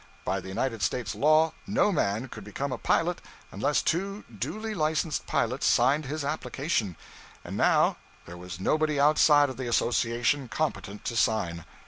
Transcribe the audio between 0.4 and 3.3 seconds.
United States law, no man could become a pilot